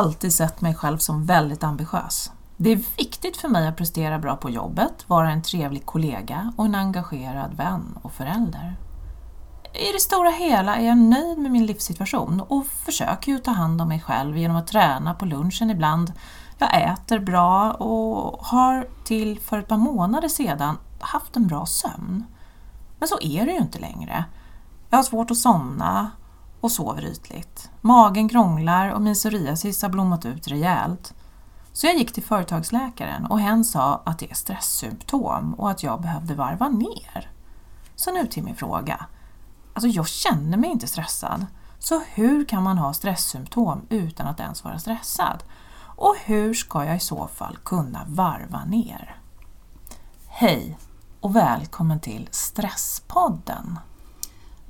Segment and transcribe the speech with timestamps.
[0.00, 2.30] alltid sett mig själv som väldigt ambitiös.
[2.56, 6.64] Det är viktigt för mig att prestera bra på jobbet, vara en trevlig kollega och
[6.64, 8.76] en engagerad vän och förälder.
[9.74, 13.80] I det stora hela är jag nöjd med min livssituation och försöker ju ta hand
[13.80, 16.12] om mig själv genom att träna på lunchen ibland.
[16.58, 22.24] Jag äter bra och har till för ett par månader sedan haft en bra sömn.
[22.98, 24.24] Men så är det ju inte längre.
[24.90, 26.10] Jag har svårt att somna
[26.60, 27.70] och sover ytligt.
[27.80, 31.14] Magen krånglar och min psoriasis har blommat ut rejält.
[31.72, 36.00] Så jag gick till företagsläkaren och hen sa att det är stresssymptom och att jag
[36.00, 37.30] behövde varva ner.
[37.96, 39.06] Så nu till min fråga.
[39.74, 41.46] Alltså jag känner mig inte stressad.
[41.78, 45.44] Så hur kan man ha stresssymptom utan att ens vara stressad?
[45.96, 49.16] Och hur ska jag i så fall kunna varva ner?
[50.26, 50.78] Hej
[51.20, 53.78] och välkommen till Stresspodden!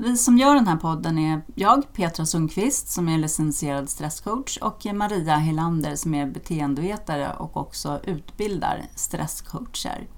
[0.03, 4.87] Vi som gör den här podden är jag, Petra Sundqvist, som är licensierad stresscoach och
[4.95, 10.09] Maria Helander som är beteendevetare och också utbildar stresscoacher.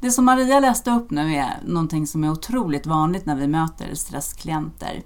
[0.00, 3.94] Det som Maria läste upp nu är någonting som är otroligt vanligt när vi möter
[3.94, 5.02] stressklienter.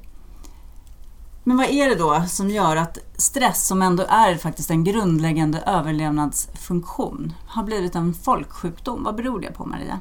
[1.44, 5.60] Men vad är det då som gör att stress, som ändå är faktiskt en grundläggande
[5.60, 9.04] överlevnadsfunktion, har blivit en folksjukdom?
[9.04, 10.00] Vad beror det på Maria?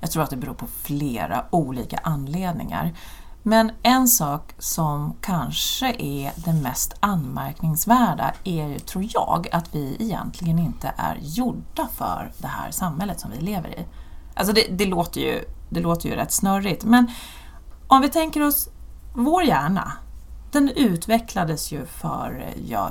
[0.00, 2.94] Jag tror att det beror på flera olika anledningar.
[3.42, 9.96] Men en sak som kanske är det mest anmärkningsvärda är ju, tror jag, att vi
[10.00, 13.86] egentligen inte är gjorda för det här samhället som vi lever i.
[14.34, 17.10] Alltså det, det, låter, ju, det låter ju rätt snurrigt, men
[17.88, 18.68] om vi tänker oss
[19.14, 19.92] vår hjärna,
[20.54, 22.90] den utvecklades ju för eh, ja,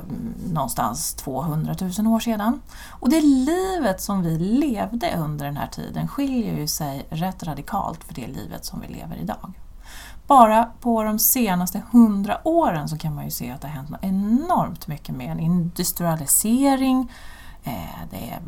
[0.53, 2.61] någonstans 200 000 år sedan.
[2.89, 8.03] Och det livet som vi levde under den här tiden skiljer ju sig rätt radikalt
[8.03, 9.53] för det livet som vi lever idag.
[10.27, 13.89] Bara på de senaste hundra åren så kan man ju se att det har hänt
[14.01, 17.11] enormt mycket med en industrialisering,
[17.63, 18.39] eh, det är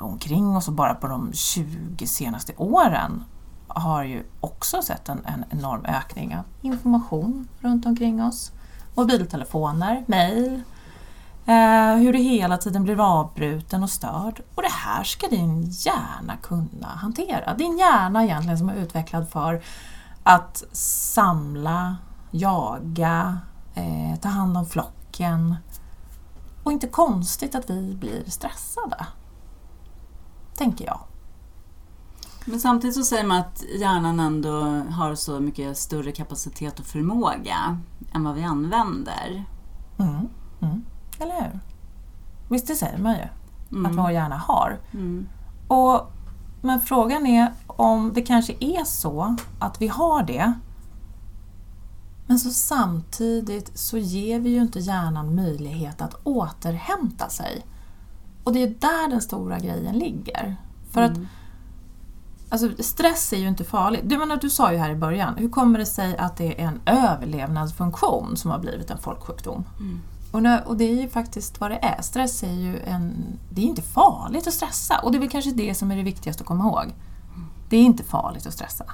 [0.00, 3.24] omkring oss och bara på de 20 senaste åren
[3.68, 8.52] har ju också sett en, en enorm ökning av information runt omkring oss
[8.94, 10.62] mobiltelefoner, mejl,
[11.46, 14.42] eh, hur du hela tiden blir avbruten och störd.
[14.54, 17.54] Och det här ska din hjärna kunna hantera.
[17.54, 19.62] Din hjärna egentligen som är utvecklad för
[20.22, 21.96] att samla,
[22.30, 23.38] jaga,
[23.74, 25.56] eh, ta hand om flocken.
[26.62, 29.06] Och inte konstigt att vi blir stressade.
[30.56, 31.00] Tänker jag.
[32.44, 34.60] Men samtidigt så säger man att hjärnan ändå
[34.90, 37.78] har så mycket större kapacitet och förmåga
[38.12, 39.44] än vad vi använder.
[39.98, 40.28] Mm,
[40.60, 40.84] mm.
[41.18, 41.60] Eller hur?
[42.48, 43.28] Visst, det säger man ju
[43.78, 43.86] mm.
[43.86, 44.80] att vår hjärna har.
[44.92, 45.28] Mm.
[45.68, 46.12] Och,
[46.62, 50.54] men frågan är om det kanske är så att vi har det
[52.26, 57.66] men så samtidigt så ger vi ju inte hjärnan möjlighet att återhämta sig.
[58.44, 60.56] Och det är där den stora grejen ligger.
[60.90, 61.28] För att mm.
[62.54, 64.00] Alltså, stress är ju inte farligt.
[64.04, 66.66] Du, menar, du sa ju här i början, hur kommer det sig att det är
[66.66, 69.64] en överlevnadsfunktion som har blivit en folksjukdom?
[69.80, 70.00] Mm.
[70.32, 72.02] Och, nu, och, det är ju faktiskt vad det är.
[72.02, 73.12] Stress är ju en,
[73.50, 76.02] det är inte farligt att stressa och det är väl kanske det som är det
[76.02, 76.94] viktigaste att komma ihåg.
[77.68, 78.84] Det är inte farligt att stressa.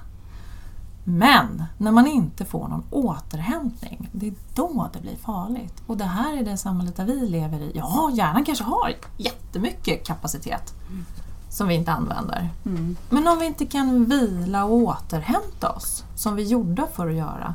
[1.04, 5.82] Men när man inte får någon återhämtning, det är då det blir farligt.
[5.87, 7.72] Och det här är det samhället där vi lever i.
[7.75, 10.75] Ja, hjärnan kanske har jättemycket kapacitet.
[10.88, 11.04] Mm
[11.50, 12.49] som vi inte använder.
[12.66, 12.97] Mm.
[13.09, 17.55] Men om vi inte kan vila och återhämta oss, som vi gjorde för att göra,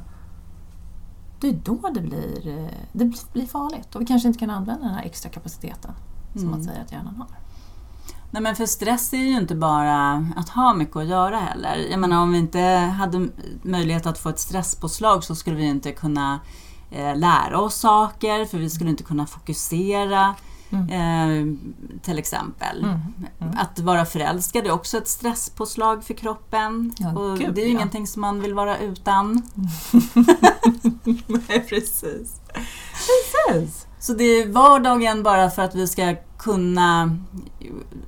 [1.39, 4.85] det är då det blir, eh, det blir farligt och vi kanske inte kan använda
[4.85, 5.91] den här extra kapaciteten
[6.31, 6.51] som mm.
[6.51, 7.27] man säger att hjärnan har.
[8.31, 11.87] Nej men för stress är ju inte bara att ha mycket att göra heller.
[11.91, 12.59] Jag menar om vi inte
[12.97, 13.29] hade
[13.61, 16.39] möjlighet att få ett stresspåslag så skulle vi inte kunna
[16.91, 20.35] eh, lära oss saker för vi skulle inte kunna fokusera.
[20.75, 20.89] Mm.
[20.89, 22.83] Eh, till exempel.
[22.83, 22.99] Mm.
[23.39, 23.57] Mm.
[23.57, 26.93] Att vara förälskad är också ett stresspåslag för kroppen.
[26.97, 27.77] Ja, och gud, det är ju ja.
[27.77, 29.43] ingenting som man vill vara utan.
[31.27, 32.41] Nej, precis.
[33.47, 33.87] precis.
[33.99, 37.17] Så det är vardagen bara för att vi ska kunna,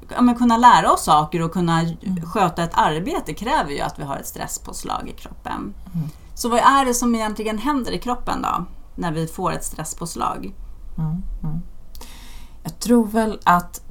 [0.09, 2.21] ja, men kunna lära oss saker och kunna mm.
[2.25, 5.73] sköta ett arbete kräver ju att vi har ett stresspåslag i kroppen.
[5.93, 6.09] Mm.
[6.33, 8.65] Så vad är det som egentligen händer i kroppen då?
[8.95, 10.53] När vi får ett stresspåslag?
[10.97, 11.61] Mm.
[12.67, 13.81] Jag tror väl att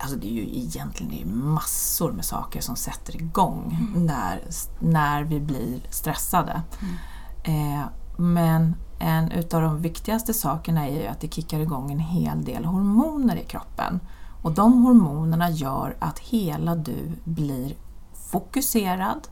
[0.00, 4.06] Alltså det är ju egentligen massor med saker som sätter igång mm.
[4.06, 4.40] när,
[4.80, 6.62] när vi blir stressade.
[6.80, 7.80] Mm.
[7.80, 7.86] Eh,
[8.16, 12.64] men en utav de viktigaste sakerna är ju att det kickar igång en hel del
[12.64, 14.00] hormoner i kroppen.
[14.42, 17.76] Och de hormonerna gör att hela du blir
[18.30, 19.28] fokuserad,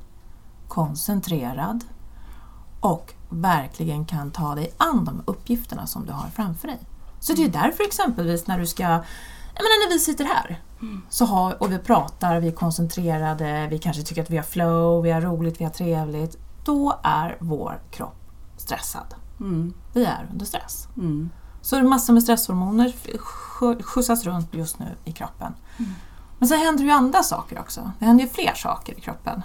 [0.68, 1.84] koncentrerad
[2.80, 6.78] och verkligen kan ta dig an de uppgifterna som du har framför dig.
[7.20, 10.62] Så det är därför exempelvis när du ska, jag menar när vi sitter här
[11.10, 15.02] så har, och vi pratar, vi är koncentrerade, vi kanske tycker att vi har flow,
[15.02, 16.36] vi har roligt, vi har trevligt.
[16.64, 18.16] Då är vår kropp
[18.56, 19.14] stressad.
[19.40, 19.74] Mm.
[19.92, 20.88] Vi är under stress.
[20.96, 21.30] Mm.
[21.62, 25.54] Så är massor med stresshormoner sk- skjutsas runt just nu i kroppen.
[26.38, 27.92] Men sen händer ju andra saker också.
[27.98, 29.42] Det händer ju fler saker i kroppen.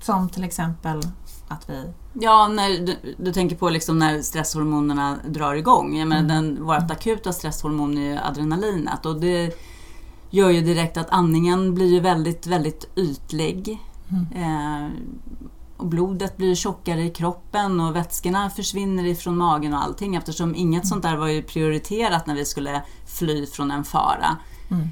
[0.00, 1.02] Som till exempel
[1.50, 1.92] att vi...
[2.12, 5.96] Ja, när du, du tänker på liksom när stresshormonerna drar igång.
[5.96, 9.58] Jag menar, den, vårt akuta stresshormon är ju adrenalinet och det
[10.30, 13.78] gör ju direkt att andningen blir ju väldigt, väldigt ytlig.
[14.34, 14.88] Eh,
[15.76, 20.86] och blodet blir tjockare i kroppen och vätskorna försvinner ifrån magen och allting eftersom inget
[20.86, 24.36] sånt där var ju prioriterat när vi skulle fly från en fara.
[24.70, 24.88] Mm.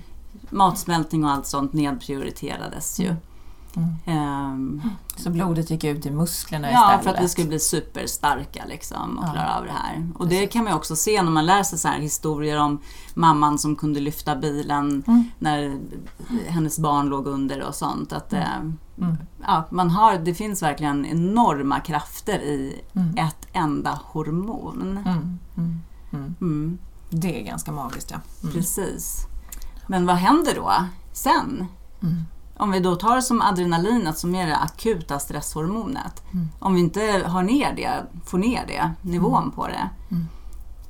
[0.51, 3.15] Matsmältning och allt sånt nedprioriterades ju.
[4.07, 4.83] Ehm,
[5.17, 7.05] Så blodet gick ut i musklerna Ja, istället.
[7.05, 9.33] för att vi skulle bli superstarka liksom och Ja.
[9.33, 10.09] klara av det här.
[10.19, 12.81] Och det kan man också se när man läser så historier om
[13.15, 15.25] mamman som kunde lyfta bilen Mm.
[15.39, 15.79] när
[16.49, 18.13] hennes barn låg under och sånt.
[18.13, 18.57] Att, eh,
[18.99, 19.17] Mm.
[19.47, 23.17] ja, man har, det finns verkligen enorma krafter i Mm.
[23.17, 24.83] ett enda hormon.
[25.07, 25.39] Mm.
[25.57, 25.81] Mm.
[26.13, 26.35] Mm.
[26.41, 26.79] Mm,
[27.11, 28.17] Det är ganska magiskt ja.
[28.43, 28.55] Mm.
[28.55, 29.27] precis.
[29.87, 30.73] Men vad händer då
[31.13, 31.67] sen?
[32.59, 32.69] Mm.
[32.69, 36.23] Om vi då tar som adrenalinet som är det akuta stresshormonet.
[36.33, 36.49] Mm.
[36.59, 37.91] Om vi inte har ner det,
[38.25, 39.91] får ner det, nivån på det.
[40.11, 40.27] Mm.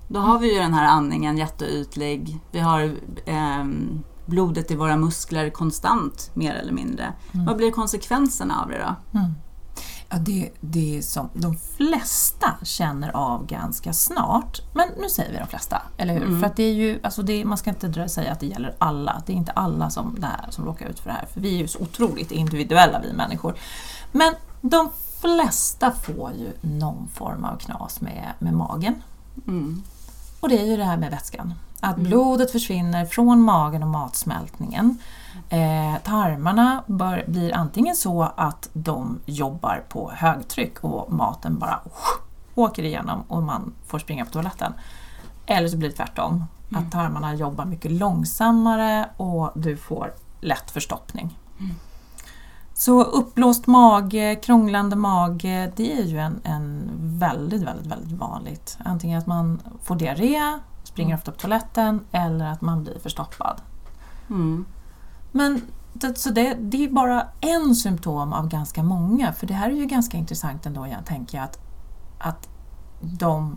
[0.09, 2.39] Då har vi ju den här andningen jätteytlig.
[2.51, 2.95] Vi har
[3.27, 7.13] ehm, blodet i våra muskler konstant mer eller mindre.
[7.47, 9.19] Vad blir konsekvenserna av det då?
[10.11, 10.25] Mm.
[10.25, 14.61] Ja, det, det är som de flesta känner av ganska snart.
[14.73, 16.23] Men nu säger vi de flesta, eller hur?
[16.23, 16.41] Mm.
[16.41, 19.23] För att det är ju, alltså det, man ska inte säga att det gäller alla.
[19.27, 21.27] Det är inte alla som, det här, som råkar ut för det här.
[21.33, 23.55] För vi är ju så otroligt individuella vi människor.
[24.13, 24.89] Men de
[25.21, 29.03] flesta får ju någon form av knas med, med magen.
[29.47, 29.83] Mm.
[30.41, 31.55] Och det är ju det här med vätskan.
[31.81, 34.99] Att blodet försvinner från magen och matsmältningen.
[35.49, 41.81] Eh, tarmarna bör, blir antingen så att de jobbar på högtryck och maten bara
[42.55, 44.73] åker igenom och man får springa på toaletten.
[45.47, 46.45] Eller så blir det tvärtom.
[46.75, 51.39] Att tarmarna jobbar mycket långsammare och du får lätt förstoppning.
[52.75, 58.79] Så uppblåst mage, krånglande mage, det är ju en, en väldigt, väldigt, väldigt vanligt.
[58.85, 63.61] Antingen att man får diarré, springer ofta på toaletten eller att man blir förstoppad.
[64.31, 64.65] Mm.
[65.33, 65.63] Men
[66.17, 69.87] så det, det är bara en symptom av ganska många, för det här är ju
[69.87, 71.59] ganska intressant ändå, jag tänker att,
[72.19, 72.49] att
[73.01, 73.57] de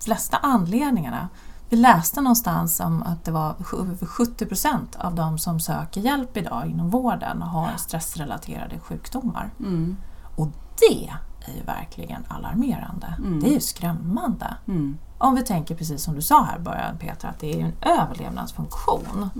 [0.00, 1.28] flesta anledningarna
[1.72, 6.36] vi läste någonstans om att det var över 70 procent av de som söker hjälp
[6.36, 9.50] idag inom vården har stressrelaterade sjukdomar.
[9.60, 9.96] Mm.
[10.36, 10.48] Och
[10.78, 11.10] det
[11.46, 13.14] är ju verkligen alarmerande.
[13.18, 13.40] Mm.
[13.40, 14.56] Det är ju skrämmande.
[14.68, 14.98] Mm.
[15.18, 17.62] Om vi tänker precis som du sa här i början Petra, att det är ju
[17.62, 19.30] en överlevnadsfunktion.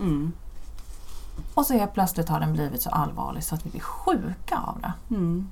[1.54, 4.80] Och så helt plötsligt har den blivit så allvarlig så att vi blir sjuka av
[4.80, 5.14] det.
[5.14, 5.48] Mm.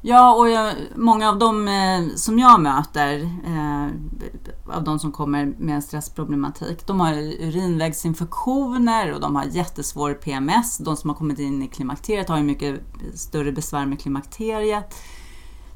[0.00, 3.86] Ja, och jag, många av dem eh, som jag möter, eh,
[4.76, 10.78] av de som kommer med stressproblematik, de har urinvägsinfektioner och de har jättesvår PMS.
[10.78, 12.80] De som har kommit in i klimakteriet har ju mycket
[13.14, 14.94] större besvär med klimakteriet.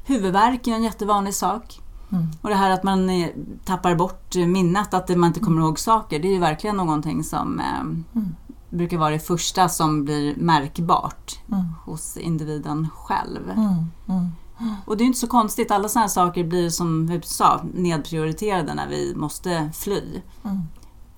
[0.05, 1.79] Huvudvärk är en jättevanlig sak.
[2.11, 2.27] Mm.
[2.41, 3.29] Och det här att man eh,
[3.65, 7.59] tappar bort minnet, att man inte kommer ihåg saker, det är ju verkligen någonting som
[7.59, 8.05] eh, Mm.
[8.77, 11.65] Brukar vara det första som blir märkbart Mm.
[11.85, 13.49] hos individen själv.
[13.49, 13.85] Mm.
[14.09, 14.27] Mm.
[14.85, 18.73] Och det är inte så konstigt, alla sådana här saker blir som vi sa nedprioriterade
[18.73, 20.21] när vi måste fly.
[20.43, 20.61] Mm.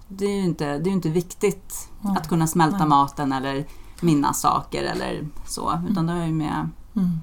[0.08, 2.88] Det är ju inte, det är inte viktigt att kunna smälta Nej.
[2.88, 3.66] maten eller
[4.02, 7.20] minnas saker eller så, utan det har ju med Mm.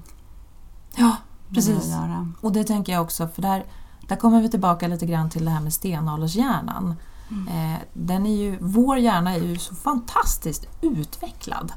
[0.95, 1.05] Ja,
[1.47, 1.89] med precis.
[1.89, 2.27] göra.
[2.41, 3.65] Och det tänker jag också, för där,
[4.07, 6.95] där kommer vi tillbaka lite grann till det här med stenåldershjärnan.
[7.49, 11.73] Eh, den är ju, vår hjärna är ju så fantastiskt utvecklad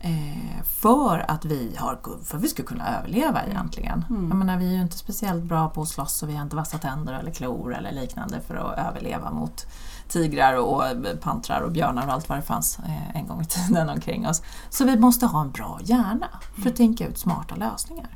[0.00, 4.04] eh, för att vi, har, för vi ska kunna överleva egentligen.
[4.10, 4.28] Mm.
[4.28, 6.56] Jag menar, vi är ju inte speciellt bra på att slåss och vi har inte
[6.56, 9.66] vassa tänder eller klor eller liknande för att överleva mot
[10.08, 10.82] tigrar och
[11.20, 14.42] pantrar och björnar och allt vad det fanns eh, en gång i tiden omkring oss.
[14.70, 16.28] Så vi måste ha en bra hjärna
[16.62, 18.08] för att tänka ut smarta lösningar.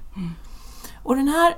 [1.02, 1.54] Och den här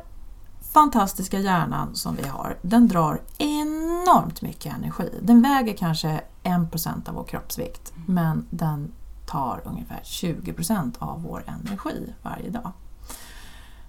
[0.73, 5.19] fantastiska hjärnan som vi har, den drar enormt mycket energi.
[5.23, 8.93] Den väger kanske 1% av vår kroppsvikt, men den
[9.27, 12.73] tar ungefär 20% av vår energi varje dag.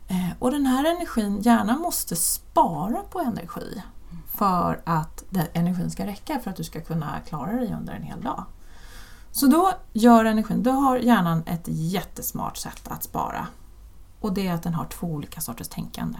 [0.08, 3.82] Eh, Och den här energin, hjärnan måste spara på energi
[4.34, 8.04] för att den energin ska räcka för att du ska kunna klara dig under en
[8.04, 8.44] hel dag.
[9.32, 13.48] Så då gör energin, då har hjärnan ett jättesmart sätt att spara.
[14.20, 16.20] Och det är att den har två olika sorters tänkande.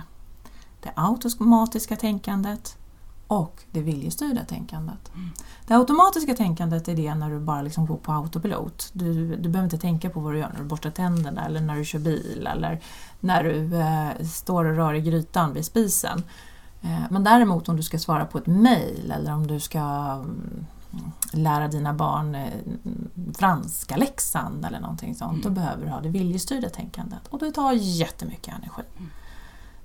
[0.82, 2.78] Det automatiska tänkandet
[3.28, 5.12] och det viljestyrda tänkandet.
[5.68, 8.90] Det automatiska tänkandet är det när du bara liksom går på autopilot.
[8.94, 11.76] Du, du behöver inte tänka på vad du gör när du borstar tänderna eller när
[11.76, 12.80] du kör bil eller
[13.20, 16.24] när du eh, står och rör i grytan vid spisen.
[16.82, 20.66] Eh, men däremot om du ska svara på ett mejl eller om du ska mm,
[21.34, 22.48] lära dina barn eh,
[23.38, 25.42] franska läxan eller någonting sånt, mm.
[25.42, 28.82] då behöver du ha det viljestyrda tänkandet och det tar jättemycket energi.
[28.98, 29.10] Mm.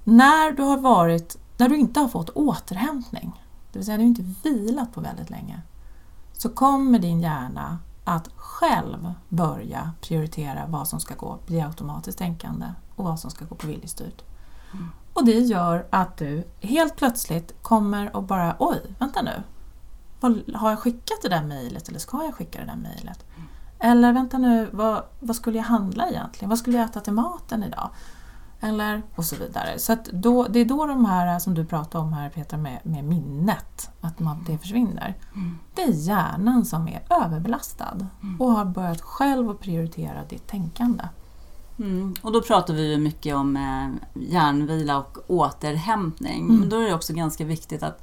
[0.09, 4.25] När du har varit, när du inte har fått återhämtning, det vill säga du inte
[4.43, 5.61] vilat på väldigt länge,
[6.33, 12.67] så kommer din hjärna att själv börja prioritera vad som ska gå bli automatiskt tänkande
[12.95, 14.23] och vad som ska gå på viljestyrt.
[14.73, 14.89] Mm.
[15.13, 19.43] Och det gör att du helt plötsligt kommer och bara oj, vänta nu.
[20.55, 23.25] Har jag skickat det där mejlet eller ska jag skicka det där mejlet?
[23.37, 23.49] Mm.
[23.79, 26.49] Eller vänta nu, vad, vad skulle jag handla egentligen?
[26.49, 27.91] Vad skulle jag äta till maten idag?
[28.61, 29.79] Eller, och så vidare.
[29.79, 33.05] Så då, det är då de här som du pratade om här Petra med, med
[33.05, 35.15] minnet, att man, det försvinner.
[35.35, 35.59] Mm.
[35.75, 38.41] Det är hjärnan som är överbelastad mm.
[38.41, 41.05] och har börjat själv att prioritera ditt tänkande.
[41.79, 42.15] Mm.
[42.23, 46.45] Och då pratar vi ju mycket om eh, hjärnvila och återhämtning.
[46.45, 46.57] Mm.
[46.57, 48.03] Men då är det också ganska viktigt att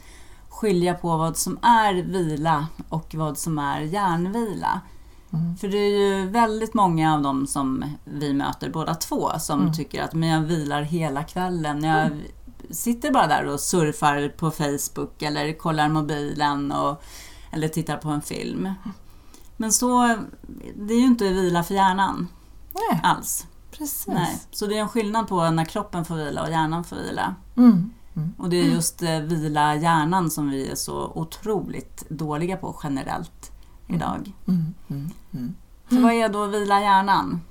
[0.49, 4.81] skilja på vad som är vila och vad som är hjärnvila.
[5.33, 5.57] Mm.
[5.57, 9.73] För det är ju väldigt många av dem som vi möter båda två som mm.
[9.73, 11.83] tycker att men jag vilar hela kvällen.
[11.83, 12.19] Jag mm.
[12.69, 17.03] sitter bara där och surfar på Facebook eller kollar mobilen och,
[17.51, 18.69] eller tittar på en film.
[19.57, 20.17] Men så,
[20.75, 22.27] det är ju inte vila för hjärnan
[22.73, 22.99] Nej.
[23.03, 23.47] alls.
[23.71, 24.07] Precis.
[24.07, 24.41] Nej.
[24.51, 27.35] Så det är en skillnad på när kroppen får vila och hjärnan får vila.
[27.57, 27.93] Mm.
[28.15, 28.33] Mm.
[28.37, 33.52] Och det är just eh, vila hjärnan som vi är så otroligt dåliga på generellt
[33.87, 34.31] idag.
[34.47, 34.73] Mm.
[34.89, 35.11] Mm.
[35.33, 35.55] Mm.
[35.89, 37.41] Så vad är då vila hjärnan?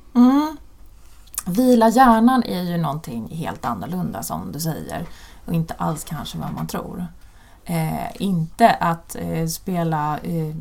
[1.47, 5.07] Vila hjärnan är ju någonting helt annorlunda som du säger
[5.47, 7.07] och inte alls kanske vad man tror.
[7.65, 10.57] Eh, inte att eh, spela, eh,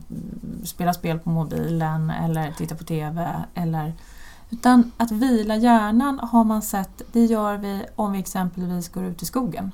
[0.63, 3.94] spela spel på mobilen eller titta på TV eller
[4.50, 9.22] utan att vila hjärnan har man sett, det gör vi om vi exempelvis går ut
[9.22, 9.72] i skogen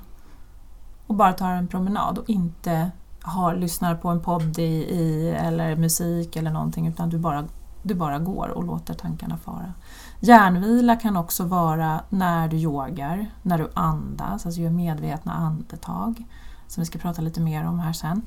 [1.07, 2.91] och bara tar en promenad och inte
[3.27, 7.45] har, lyssnar på en podd i, i, eller musik eller någonting utan du bara,
[7.83, 9.73] du bara går och låter tankarna fara.
[10.19, 16.25] Hjärnvila kan också vara när du yogar, när du andas, alltså gör medvetna andetag
[16.67, 18.21] som vi ska prata lite mer om här sen.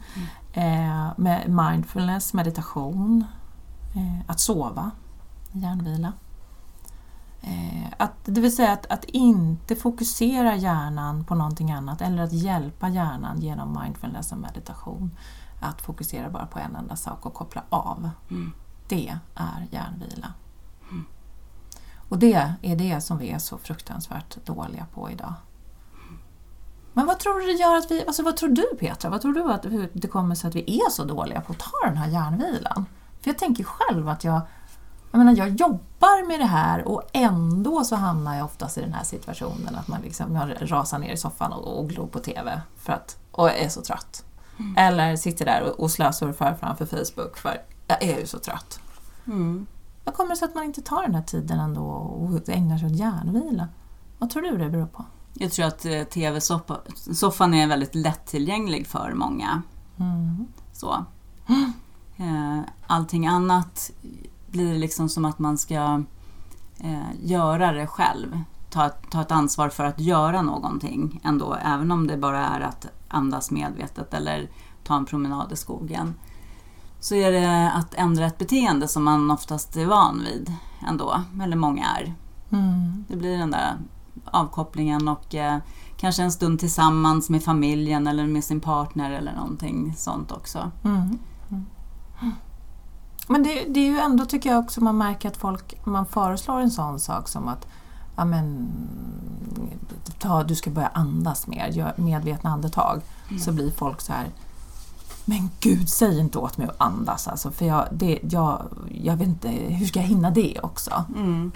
[0.52, 0.99] Mm.
[1.00, 3.25] Eh, med mindfulness, meditation,
[3.95, 4.90] eh, att sova,
[5.52, 6.12] hjärnvila.
[7.42, 12.32] Eh, att, det vill säga att, att inte fokusera hjärnan på någonting annat eller att
[12.32, 15.16] hjälpa hjärnan genom mindfulness och meditation.
[15.61, 18.11] Att fokusera bara på en enda sak och koppla av.
[18.30, 18.52] Mm.
[18.88, 20.35] Det är hjärnvila.
[20.90, 21.04] Mm.
[22.09, 25.35] Och det är det som vi är så fruktansvärt dåliga på idag.
[26.92, 29.32] Men vad tror du det gör att vi, alltså vad tror du Petra, vad tror
[29.32, 32.09] du att det kommer sig att vi är så dåliga på att ta den här
[32.09, 32.87] hjärnvilan?
[33.20, 34.40] För jag tänker själv att jag
[35.11, 38.93] jag menar, jag jobbar med det här och ändå så hamnar jag oftast i den
[38.93, 42.61] här situationen att man liksom, jag rasar ner i soffan och, och glor på TV
[42.76, 44.25] för att, och är så trött.
[44.59, 44.76] Mm.
[44.76, 48.81] Eller sitter där och, och slösurfar framför Facebook för jag är ju så trött.
[49.26, 49.67] Mm.
[50.05, 52.87] Vad kommer det sig att man inte tar den här tiden ändå och ägnar sig
[52.87, 53.69] åt hjärnvila?
[54.19, 55.05] Vad tror du det beror på?
[55.35, 59.62] Jag tror att eh, TV-soffan är väldigt lättillgänglig för många.
[59.99, 60.47] Mm.
[60.73, 61.05] Så.
[61.47, 61.73] Mm.
[62.87, 63.90] Allting annat
[64.50, 66.02] blir det liksom som att man ska
[66.80, 68.42] eh, göra det själv.
[68.71, 72.87] Ta, ta ett ansvar för att göra någonting ändå, även om det bara är att
[73.09, 74.50] andas medvetet eller
[74.85, 76.14] ta en promenad i skogen.
[77.00, 80.52] Så är det att ändra ett beteende som man oftast är van vid
[80.88, 82.14] ändå, eller många är.
[82.52, 83.04] Mm.
[83.09, 83.76] Det blir den där
[84.25, 85.59] avkopplingen och eh,
[85.97, 90.71] kanske en stund tillsammans med familjen eller med sin partner eller någonting sånt också.
[90.85, 91.19] Mm.
[91.50, 91.66] Mm.
[93.30, 96.60] Men det, det, är ju ändå, tycker jag också, man märker att folk, man föreslår
[96.60, 97.66] en sån sak som att
[98.16, 98.72] ja, men,
[100.18, 103.00] ta, du ska börja andas mer, gör medvetna andetag.
[103.28, 103.40] Mm.
[103.40, 104.28] Så blir folk så här
[105.25, 109.28] men gud, säg inte åt mig att andas alltså, för jag, det, jag, jag vet
[109.28, 111.04] inte, hur ska jag hinna det också?
[111.16, 111.52] Mm.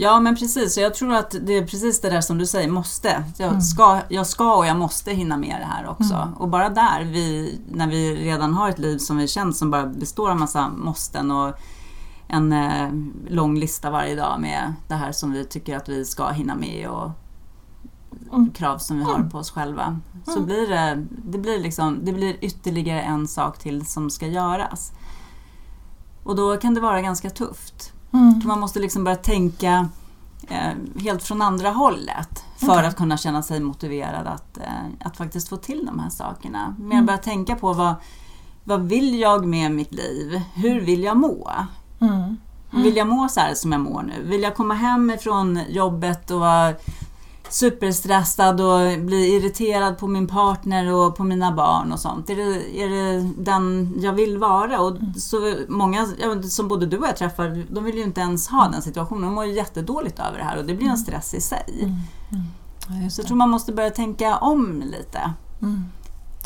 [0.00, 3.24] Ja men precis, jag tror att det är precis det där som du säger, måste.
[3.36, 3.60] Jag, mm.
[3.60, 6.14] ska, jag ska och jag måste hinna med det här också.
[6.14, 6.34] Mm.
[6.34, 9.86] Och bara där, vi, när vi redan har ett liv som vi känner som bara
[9.86, 11.54] består av massa måsten och
[12.28, 12.88] en eh,
[13.28, 16.88] lång lista varje dag med det här som vi tycker att vi ska hinna med
[16.88, 17.10] och
[18.32, 18.50] mm.
[18.50, 19.30] krav som vi har mm.
[19.30, 20.00] på oss själva.
[20.24, 20.46] Så mm.
[20.46, 24.92] blir det, det, blir liksom, det blir ytterligare en sak till som ska göras.
[26.24, 27.92] Och då kan det vara ganska tufft.
[28.12, 28.40] Mm.
[28.44, 29.88] Man måste liksom börja tänka
[30.48, 32.86] eh, helt från andra hållet för Okej.
[32.86, 36.74] att kunna känna sig motiverad att, eh, att faktiskt få till de här sakerna.
[36.78, 37.06] Mer Mm.
[37.06, 37.94] börja tänka på vad,
[38.64, 40.42] vad vill jag med mitt liv?
[40.54, 41.50] Hur vill jag må?
[42.00, 42.36] Mm.
[42.70, 44.22] Vill jag må så här som jag mår nu?
[44.24, 46.74] Vill jag komma hem ifrån jobbet och vara
[47.50, 52.30] superstressad och bli irriterad på min partner och på mina barn och sånt?
[52.30, 54.80] Är det, är det den jag vill vara?
[54.80, 56.06] Och så många,
[56.50, 59.22] som både du och jag träffar, de vill ju inte ens ha den situationen.
[59.22, 61.64] De mår ju jättedåligt över det här och det blir en stress i sig.
[61.82, 61.94] Mm.
[62.32, 63.02] Mm.
[63.04, 65.32] Ja, Så jag tror man måste börja tänka om lite.
[65.62, 65.84] Mm.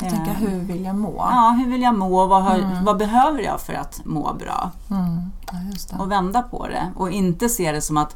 [0.01, 1.15] Jag tänker, Eh, hur vill jag må?
[1.31, 2.25] Ja, hur vill jag må?
[2.25, 2.85] Vad, har, Mm.
[2.85, 4.71] vad behöver jag för att må bra?
[4.91, 5.21] Mm.
[5.91, 8.15] Ja, och vända på det och inte se det som att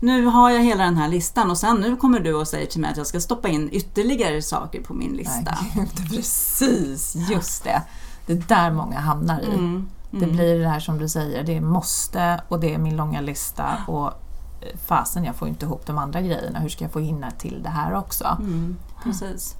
[0.00, 2.80] nu har jag hela den här listan och sen nu kommer du och säger till
[2.80, 5.58] mig att jag ska stoppa in ytterligare saker på min lista.
[5.76, 7.82] Nej, precis, just det.
[8.26, 9.54] Det är där många hamnar i.
[9.54, 12.78] Mm, Det mm, blir det här som du säger, det är måste och det är
[12.78, 16.84] min långa lista och eh, fasen jag får inte ihop de andra grejerna, hur ska
[16.84, 18.36] jag få hinna till det här också?
[18.40, 19.56] mm, precis.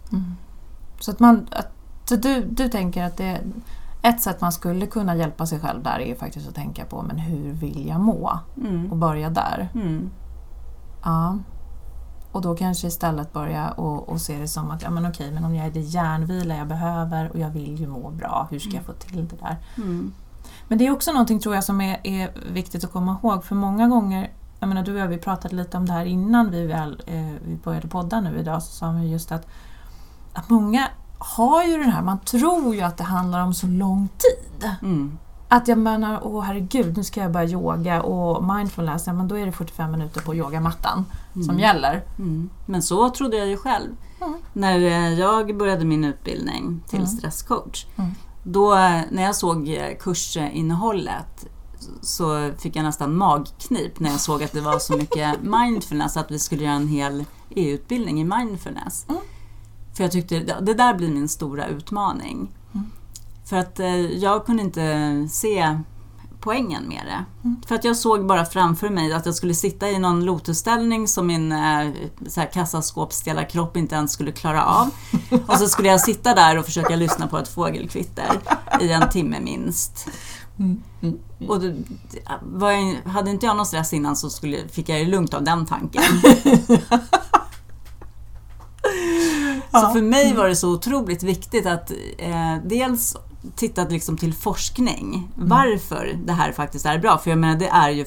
[1.01, 1.73] Så att man, att,
[2.05, 3.41] så du, du tänker att det
[4.03, 7.03] ett sätt man skulle kunna hjälpa sig själv där är ju faktiskt att tänka på
[7.03, 8.39] men hur vill jag må?
[8.57, 9.69] Mm, Och börja där.
[11.07, 11.39] Mm, Ja.
[12.33, 15.45] Och då kanske istället börja och, och se det som att ja, men okej, men
[15.45, 18.71] om jag är det järnvila jag behöver och jag vill ju må bra, hur ska
[18.77, 19.57] jag få till det där?
[19.77, 20.13] mm,
[20.69, 23.55] Men det är också någonting tror jag som är, är viktigt att komma ihåg för
[23.55, 26.67] många gånger, jag menar du och jag vi pratade lite om det här innan vi,
[26.67, 29.47] väl, eh, vi började podda nu idag, så sa vi just att,
[30.33, 34.09] att många har ju den här, man tror ju att det handlar om så lång
[34.09, 34.71] tid.
[34.83, 35.19] mm,
[35.49, 39.39] Att jag menar, åh herregud, nu ska jag börja yoga och mindfulness, ja, men då
[39.39, 41.59] är det 45 minuter på yogamattan som Mm.
[41.59, 42.03] gäller.
[42.19, 42.51] mm.
[42.67, 43.89] Men så trodde jag ju själv.
[44.21, 44.35] Mm.
[44.53, 47.09] När eh, jag började min utbildning till Mm.
[47.11, 47.87] stresscoach.
[47.97, 48.11] Mm.
[48.43, 51.47] Då eh, när jag såg eh, kursinnehållet
[52.03, 56.31] så fick jag nästan magknip när jag såg att det var så mycket mindfulness, att
[56.31, 59.07] vi skulle göra en hel EU-utbildning i mindfulness.
[59.09, 59.21] Mm.
[59.97, 62.49] För jag tyckte det där blir min stora utmaning.
[63.47, 63.65] Mm.
[63.65, 65.79] För att eh, jag kunde inte se
[66.41, 67.25] poängen med det.
[67.49, 67.63] Mm.
[67.67, 71.27] För att jag såg bara framför mig att jag skulle sitta i någon lotusställning som
[71.27, 71.89] min eh,
[72.29, 74.91] så här kassaskåpsdelarkropp inte ens skulle klara av.
[75.47, 78.41] Och så skulle jag sitta där och försöka lyssna på ett fågelkvitter
[78.81, 80.09] i en timme minst.
[80.59, 80.83] Mm.
[81.49, 81.75] Och det,
[82.43, 85.45] var jag, hade inte jag någon stress innan så skulle, fick jag det lugnt av
[85.45, 86.03] den tanken.
[89.71, 93.17] Så för mig var det så otroligt viktigt att eh, dels
[93.57, 95.29] titta liksom till forskning.
[95.35, 97.19] Varför det här faktiskt är bra.
[97.19, 98.05] För jag menar det är ju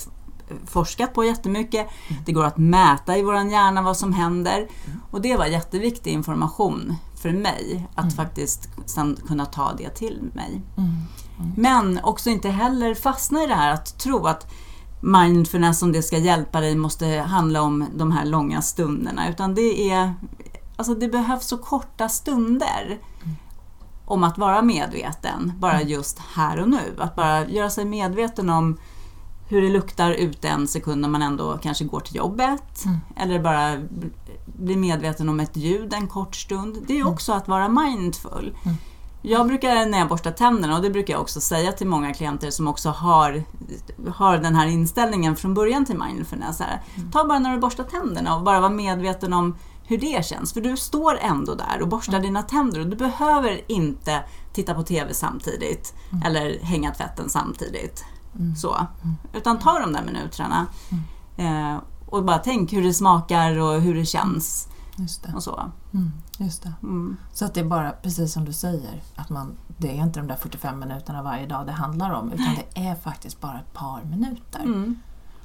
[0.65, 1.87] forskat på jättemycket.
[2.25, 4.67] Det går att mäta i våran hjärna vad som händer.
[5.11, 10.61] Och det var jätteviktig information för mig att faktiskt sen kunna ta det till mig.
[10.77, 10.91] Mm.
[11.57, 14.51] Men också inte heller fastna i det här att tro att
[15.01, 19.29] mindfulness, om det ska hjälpa dig, måste handla om de här långa stunderna.
[19.29, 20.13] Utan det är,
[20.75, 22.99] alltså det behövs så korta stunder
[24.09, 26.95] om att vara medveten, bara just här och nu.
[26.97, 28.77] Att bara göra sig medveten om
[29.49, 32.85] hur det luktar ute en sekund när man ändå kanske går till jobbet.
[32.85, 32.97] Mm.
[33.17, 34.11] Eller bara bl-
[34.45, 36.77] bli medveten om ett ljud en kort stund.
[36.87, 38.57] Det är också att vara mindful.
[38.63, 38.77] Mm.
[39.21, 42.51] Jag brukar när jag borstar tänderna, och det brukar jag också säga till många klienter
[42.51, 43.43] som också har,
[44.09, 46.59] har den här inställningen från början till mindfulness.
[46.59, 46.81] Här.
[47.11, 49.55] Ta bara när du borstar tänderna och bara vara medveten om
[49.89, 50.53] hur det känns.
[50.53, 54.23] För du står ändå där och borstar dina tänder och du behöver inte
[54.53, 55.93] titta på TV samtidigt
[56.25, 58.05] eller hänga tvätten samtidigt.
[58.57, 58.87] Så.
[59.33, 60.67] Utan ta de där minuterna
[61.37, 65.33] eh, och bara tänk hur det smakar och hur det känns Just det.
[65.35, 65.71] och så.
[65.93, 66.11] Mm.
[66.37, 66.73] Just det.
[66.83, 67.17] Mm.
[67.33, 70.27] Så att det är bara, precis som du säger, att man, det är inte de
[70.27, 74.03] där 45 minuterna varje dag det handlar om, utan det är faktiskt bara ett par
[74.03, 74.61] minuter.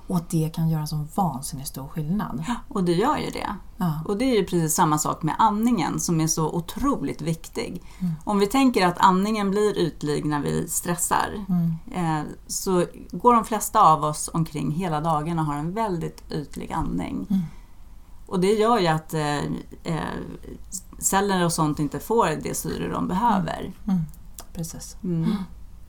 [0.07, 0.17] Mm.
[0.17, 2.45] Och att det kan göra en sån vansinnigt stor skillnad.
[2.69, 3.57] Och det gör ju det.
[3.77, 4.01] Ja.
[4.05, 7.83] Och det är ju precis samma sak med andningen som är så otroligt viktig.
[7.99, 8.13] Mm.
[8.25, 11.75] Om vi tänker att andningen blir ytlig när vi stressar Mm.
[11.93, 16.73] eh, så går de flesta av oss omkring hela dagen och har en väldigt ytlig
[16.73, 17.27] andning.
[17.31, 17.43] Mm.
[18.27, 19.39] Och det gör ju att eh,
[19.85, 19.99] eh,
[20.99, 23.73] celler och sånt inte får det syre de behöver.
[23.87, 24.01] Mm.
[24.55, 24.97] Precis.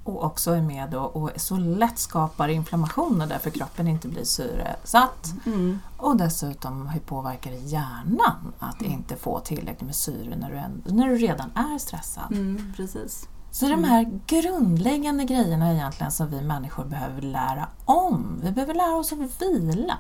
[0.06, 0.18] Mm.
[0.18, 5.34] Och också är med och, och så lätt skapar inflammationer därför kroppen inte blir syresatt.
[5.46, 5.80] Mm.
[5.98, 10.50] Och dessutom hur påverkar det hjärnan att inte få tillräckligt med syre när
[10.86, 12.32] du, när du redan är stressad.
[12.32, 13.28] Mm, precis.
[13.52, 18.40] Så de här grundläggande grejerna egentligen som vi människor behöver lära om.
[18.44, 19.98] Vi behöver lära oss att vila.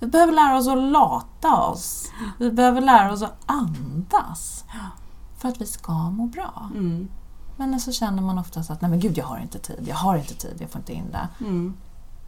[0.00, 2.10] Vi behöver lära oss att lata oss.
[2.38, 4.64] Vi behöver lära oss att andas.
[5.38, 6.70] För att vi ska må bra.
[7.58, 10.16] Men så känner man oftast att nej men gud jag har inte tid, jag har
[10.16, 11.28] inte tid, jag får inte in det.
[11.44, 11.74] Mm.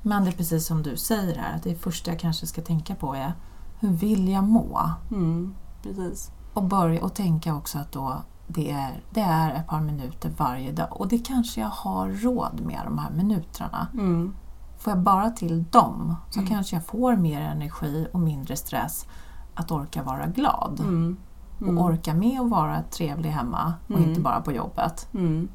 [0.03, 2.95] Men det är precis som du säger här, att det första jag kanske ska tänka
[2.95, 3.33] på är
[3.81, 4.91] hur vill jag må?
[5.11, 6.31] Mm, precis.
[6.55, 10.73] Och börja och tänka också att då det är, det är ett par minuter varje
[10.73, 13.87] dag och det kanske jag har råd med de här minuterna.
[13.93, 14.35] Mm.
[14.79, 16.51] Får jag bara till dem så Mm.
[16.51, 19.07] kanske jag får mer energi och mindre stress
[19.55, 20.81] att orka vara glad.
[20.81, 21.17] Mm.
[21.61, 21.79] Mm.
[21.79, 24.09] Och orka med att vara trevlig hemma och Mm.
[24.09, 25.09] inte bara på jobbet.
[25.15, 25.49] Mm.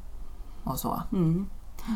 [0.64, 1.02] Och så.
[1.12, 1.46] Mm.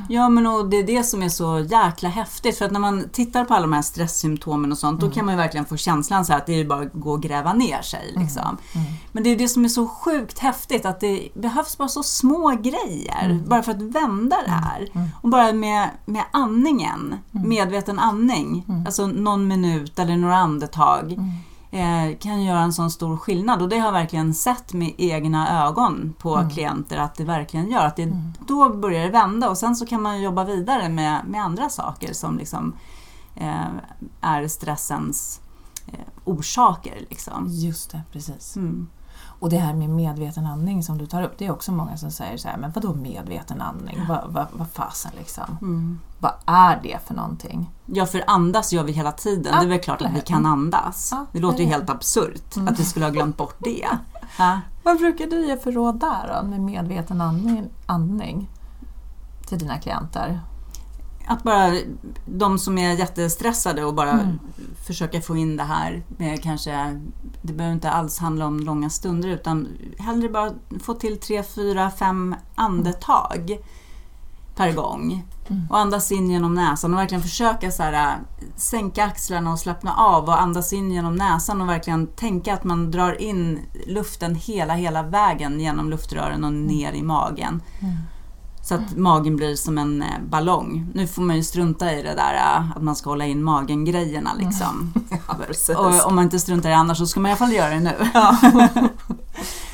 [0.08, 3.08] Ja men och det är det som är så jäkla häftigt för att när man
[3.12, 6.24] tittar på alla de här stresssymptomen och sånt då kan man ju verkligen få känslan
[6.24, 8.14] så att det är bara att gå och gräva ner sig.
[8.16, 8.56] Liksom.
[8.74, 8.86] Mm.
[9.12, 12.48] Men det är det som är så sjukt häftigt att det behövs bara så små
[12.48, 14.88] grejer bara för att vända det här.
[14.94, 15.08] Mm.
[15.22, 21.16] Och bara med, med andningen, medveten andning, alltså någon minut eller några andetag
[21.70, 25.66] eh, kan göra en sån stor skillnad och det har jag verkligen sett med egna
[25.66, 28.12] ögon på klienter att det verkligen gör att det,
[28.46, 32.12] då börjar det vända och sen så kan man jobba vidare med, med andra saker
[32.12, 32.74] som liksom
[33.36, 33.66] eh,
[34.20, 35.40] är stressens
[35.86, 37.06] eh, orsaker.
[37.10, 37.46] Liksom.
[37.48, 38.56] Just det, precis.
[38.56, 38.88] Mm.
[39.22, 42.10] Och det här med medveten andning som du tar upp, det är också många som
[42.10, 44.06] säger så här, men vadå medveten andning?
[44.08, 45.58] Vad, vad, vad fasen liksom?
[45.62, 46.00] Mm.
[46.18, 47.70] Vad är det för någonting?
[47.86, 49.52] Ja, för andas gör vi hela tiden.
[49.52, 51.08] Ja, det är väl klart att vi kan andas.
[51.12, 53.88] Ja, det låter ju helt absurt att vi skulle ha glömt bort det.
[54.82, 58.50] Vad brukar du ge för råd där då, med medveten andning, andning
[59.46, 60.40] till dina klienter?
[61.26, 61.74] Att bara
[62.26, 64.38] de som är jättestressade och bara Mm.
[64.86, 67.00] försöka få in det här med kanske,
[67.42, 70.52] det behöver inte alls handla om långa stunder utan hellre bara
[70.82, 73.58] få till tre, fyra, fem andetag
[74.56, 75.24] per gång.
[75.48, 75.66] Mm.
[75.70, 78.18] Och andas in genom näsan och verkligen försöka så här,
[78.56, 82.90] sänka axlarna och slappna av och andas in genom näsan och verkligen tänka att man
[82.90, 87.62] drar in luften hela, hela vägen genom luftrören och ner i magen.
[87.80, 87.96] Mm.
[88.70, 90.86] Så att magen blir som en eh, ballong.
[90.94, 94.30] Nu får man ju strunta i det där eh, att man ska hålla in magen-grejerna
[94.38, 94.92] liksom.
[95.76, 97.70] Och om man inte struntar i det annars så ska man i alla fall göra
[97.74, 97.94] det nu.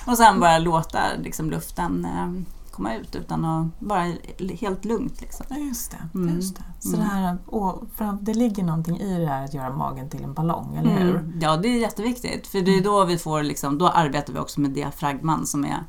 [0.07, 4.13] och sen bara låta liksom, luften eh, komma ut utan att vara
[4.61, 5.21] helt lugnt.
[5.21, 5.47] Liksom.
[5.49, 6.19] Ja, just det.
[6.19, 6.35] Mm.
[6.37, 6.65] Just det.
[6.81, 7.01] Så Mm.
[7.01, 10.35] det, här, och för det ligger någonting i det här att göra magen till en
[10.35, 11.17] ballong, eller hur?
[11.17, 11.39] Mm.
[11.41, 12.47] Ja, det är jätteviktigt.
[12.47, 15.85] För det är då vi får, liksom, då arbetar vi också med diafragman som är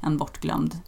[0.00, 0.78] en bortglömd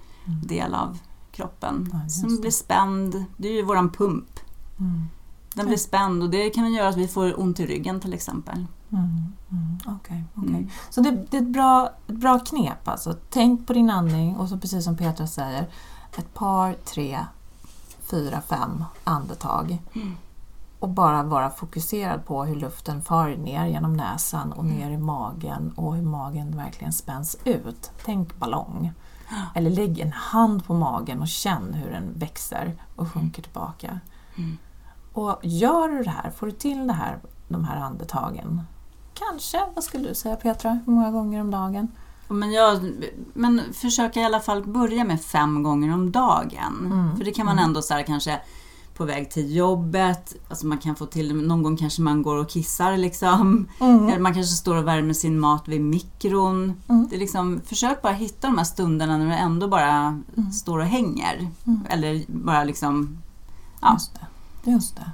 [0.47, 0.99] del av
[1.35, 1.75] kroppen.
[1.75, 2.03] Mm.
[2.03, 3.25] Ja, som blir spänd.
[3.37, 4.41] Det är ju våran pump.
[4.79, 5.09] Mm.
[5.55, 8.67] Den blir spänd och det kan göra att vi får ont i ryggen till exempel.
[8.93, 9.33] Mm.
[9.51, 9.79] Mm.
[9.87, 10.49] Okej, okej.
[10.49, 10.69] Mm.
[10.91, 13.17] Så det, det är ett bra, ett bra knep alltså.
[13.31, 15.67] Tänk på din andning och så precis som Petra säger,
[16.19, 17.19] ett par, tre,
[17.99, 19.83] fyra, fem andetag.
[19.93, 20.17] Mm.
[20.79, 25.73] Och bara vara fokuserad på hur luften far ner genom näsan och ner i magen
[25.77, 27.91] och hur magen verkligen spänns ut.
[28.05, 28.93] Tänk ballong.
[29.55, 34.01] Eller lägg en hand på magen och känn hur den växer och sjunker tillbaka.
[34.37, 34.59] Mm.
[35.13, 38.63] Och gör du det här, får du till det här, de här andetagen,
[39.15, 41.89] kanske, vad skulle du säga Petra, hur många gånger om dagen?
[42.29, 42.93] Men, jag,
[43.35, 46.93] men försöka i alla fall börja med fem gånger om dagen.
[46.93, 47.17] Mm.
[47.17, 48.41] För det kan man ändå så här, kanske
[48.95, 52.49] på väg till jobbet, alltså man kan få till någon gång kanske man går och
[52.49, 53.69] kissar liksom.
[53.81, 56.75] Eller man kanske står och värmer sin mat vid mikron.
[56.89, 57.07] Mm.
[57.11, 60.21] Det är liksom, försök bara hitta de här stunderna när du ändå bara
[60.53, 61.49] står och hänger.
[61.67, 61.81] Mm.
[61.89, 63.19] Eller bara liksom
[63.81, 64.71] ja, Just det.
[64.71, 65.11] Just det.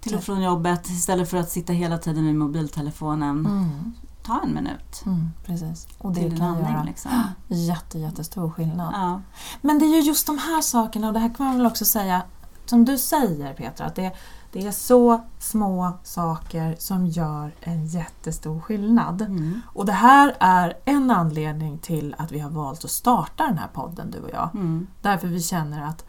[0.00, 3.46] till och från jobbet istället för att sitta hela tiden med mobiltelefonen.
[3.46, 3.92] Mm.
[4.22, 5.86] Ta en minut Mm, precis.
[5.98, 6.72] Och det till kan andning.
[6.72, 7.10] göra Liksom.
[7.48, 8.92] jätte, jättestor skillnad.
[8.94, 9.20] Ja.
[9.60, 11.84] Men det är ju just de här sakerna, och det här kan man väl också
[11.84, 12.22] säga,
[12.70, 14.12] som du säger Petra, att det,
[14.52, 19.22] det är så små saker som gör en jättestor skillnad.
[19.22, 19.60] Mm.
[19.66, 23.68] Och det här är en anledning till att vi har valt att starta den här
[23.72, 24.50] podden, du och jag.
[24.54, 24.86] Mm.
[25.02, 26.04] Därför vi känner att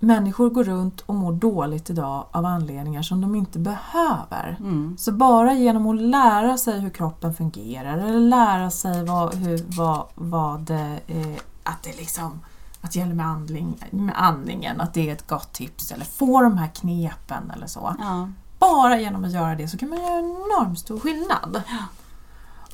[0.00, 4.56] människor går runt och mår dåligt idag av anledningar som de inte behöver.
[4.60, 4.96] Mm.
[4.98, 10.06] Så bara genom att lära sig hur kroppen fungerar eller lära sig vad, hur, vad,
[10.14, 12.40] vad eh, att det liksom
[12.80, 16.42] att det gäller med, andling, med andningen, att det är ett gott tips eller få
[16.42, 17.96] de här knepen eller så.
[17.98, 18.28] Ja.
[18.58, 21.62] Bara genom att göra det så kan man göra en enormt stor skillnad.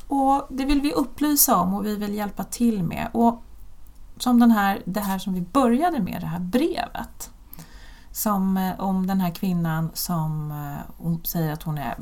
[0.07, 3.09] Och det vill vi upplysa om och vi vill hjälpa till med.
[3.13, 3.43] Och
[4.17, 7.31] som den här, det här som vi började med, det här brevet.
[8.11, 10.51] Som, eh, om den här kvinnan som
[11.01, 11.95] eh, säger att hon är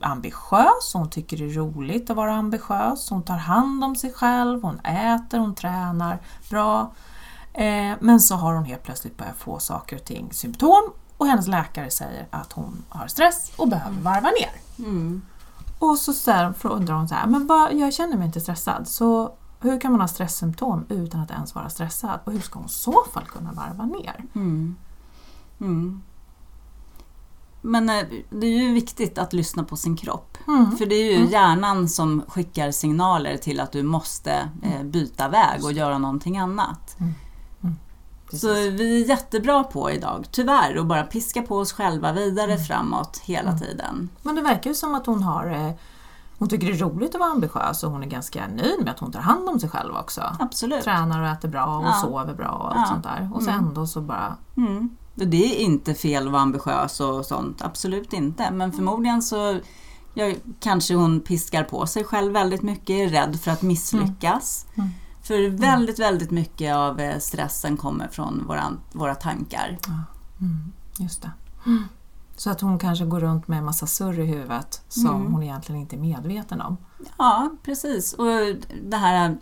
[0.00, 4.62] ambitiös, hon tycker det är roligt att vara ambitiös, hon tar hand om sig själv,
[4.62, 6.18] hon äter, hon tränar
[6.50, 6.92] bra.
[7.52, 11.46] Eh, men så har hon helt plötsligt börjat få saker och ting symptom och hennes
[11.46, 14.50] läkare säger att hon har stress och behöver varva ner.
[14.78, 15.22] Mm.
[15.78, 18.88] Och så, så här, undrar hon så här, men vad, jag känner mig inte stressad,
[18.88, 22.20] så hur kan man ha stresssymptom utan att ens vara stressad?
[22.24, 24.24] Och hur ska hon i så fall kunna varva ner?
[24.34, 24.76] Mm.
[25.60, 26.02] Mm.
[27.62, 30.38] Men eh, det är ju viktigt att lyssna på sin kropp.
[30.48, 30.76] Mm.
[30.76, 35.64] För det är ju hjärnan som skickar signaler till att du måste eh, byta väg
[35.64, 36.96] och göra någonting annat.
[38.30, 38.40] Precis.
[38.40, 43.20] Så vi är jättebra på idag, tyvärr, att bara piska på oss själva vidare framåt
[43.24, 44.08] hela tiden.
[44.22, 45.72] Men det verkar ju som att hon har eh,
[46.38, 48.98] hon tycker det är roligt att vara ambitiös och hon är ganska nöjd med att
[48.98, 50.36] hon tar hand om sig själv också.
[50.38, 50.84] Absolut.
[50.84, 51.92] Tränar och äter bra och Ja.
[51.92, 52.86] sover bra och allt Ja.
[52.86, 53.30] sånt där.
[53.34, 54.36] Och så ändå så bara...
[54.56, 54.96] Mm.
[55.14, 58.50] Det är inte fel att vara ambitiös och sånt, absolut inte.
[58.50, 59.58] Men förmodligen så
[60.14, 64.66] ja, kanske hon piskar på sig själv väldigt mycket, är rädd för att misslyckas.
[64.74, 64.90] Mm.
[65.30, 69.78] För väldigt, väldigt mycket av eh, stressen kommer från våra, våra tankar.
[70.40, 71.30] Mm, just det.
[72.36, 75.32] Så att hon kanske går runt med en massa surr i huvudet som Mm.
[75.32, 76.76] hon egentligen inte är medveten om.
[77.18, 78.12] Ja, precis.
[78.12, 78.26] Och
[78.84, 79.38] det här...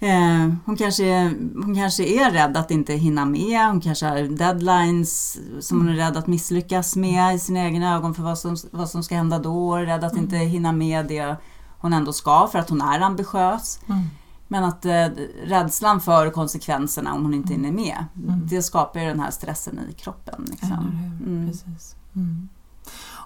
[0.00, 5.38] Eh, hon, kanske, hon kanske är rädd att inte hinna med, hon kanske har deadlines
[5.60, 8.88] som hon är rädd att misslyckas med i sina egna ögon för vad som, vad
[8.88, 11.36] som ska hända då, rädd att inte hinna med det
[11.78, 13.80] hon ändå ska för att hon är ambitiös.
[14.50, 14.62] Mm.
[14.62, 18.04] Men att eh, rädslan för konsekvenserna om hon inte hinner med,
[18.44, 20.46] det skapar ju den här stressen i kroppen.
[20.50, 20.72] Liksom.
[21.26, 21.46] Mm.
[21.48, 21.96] Precis.
[22.14, 22.48] Mm.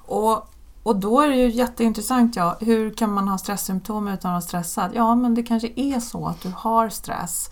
[0.06, 0.48] Och,
[0.82, 4.40] och då är det ju jätteintressant, ja, hur kan man ha stresssymptom utan att vara
[4.40, 4.90] stressad?
[4.94, 7.50] Ja, men det kanske är så att du har stress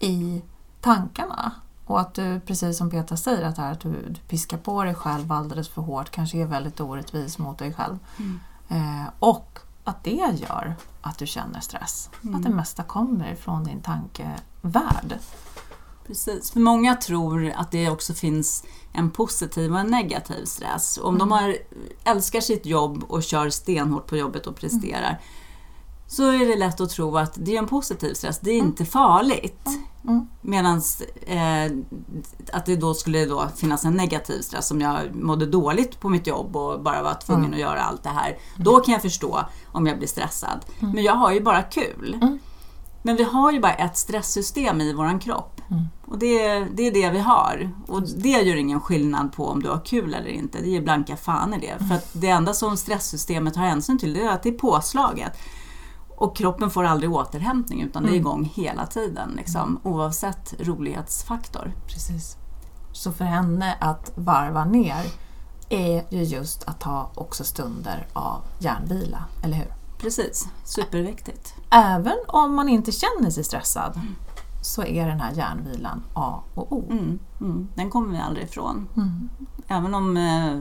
[0.00, 0.42] i
[0.80, 1.52] tankarna.
[1.86, 4.94] Och att du, precis som Petra säger, att, här, att du, du piskar på dig
[4.94, 7.98] själv alldeles för hårt, kanske är väldigt orättvis mot dig själv.
[8.18, 8.40] Mm.
[8.68, 12.10] Eh, och att det gör att du känner stress.
[12.34, 15.18] Att det mesta kommer ifrån din tankevärld.
[16.06, 20.98] Precis, för många tror att det också finns en positiv och en negativ stress.
[21.02, 21.56] Om de har,
[22.04, 25.20] älskar sitt jobb och kör stenhårt på jobbet och presterar
[26.12, 28.84] så är det lätt att tro att det är en positiv stress, det är inte
[28.84, 29.66] farligt.
[30.08, 30.26] Mm.
[30.40, 30.82] Medan
[31.26, 31.72] eh,
[32.52, 36.26] att det då skulle då finnas en negativ stress om jag mådde dåligt på mitt
[36.26, 37.54] jobb och bara var tvungen Mm.
[37.54, 38.38] att göra allt det här.
[38.56, 39.40] Då kan jag förstå
[39.72, 40.64] om jag blir stressad.
[40.80, 42.14] Men jag har ju bara kul.
[42.22, 42.38] Mm.
[43.02, 45.60] Men vi har ju bara ett stresssystem i våran kropp.
[45.70, 45.82] Mm.
[46.06, 47.70] Och det, är- det är det vi har.
[47.88, 50.58] Och det gör ingen skillnad på om du har kul eller inte.
[50.62, 51.66] Det är blanka fan i det.
[51.68, 51.88] Mm.
[51.88, 55.32] För att det enda som stresssystemet har hänsyn till det är att det är påslaget.
[56.22, 58.20] Och kroppen får aldrig återhämtning utan det är Mm.
[58.20, 59.30] igång hela tiden.
[59.36, 61.72] Liksom, oavsett rolighetsfaktor.
[61.86, 62.36] Precis.
[62.92, 65.04] Så för henne att varva ner
[65.68, 69.74] är ju just att ta också stunder av hjärnvila, eller hur?
[69.98, 71.54] Precis, superviktigt.
[71.70, 74.00] Även om man inte känner sig stressad
[74.62, 76.86] så är den här hjärnvilan A och O.
[76.90, 77.68] Mm, mm.
[77.74, 78.88] Den kommer vi aldrig ifrån.
[78.96, 79.28] Mm.
[79.68, 80.60] Även om eh,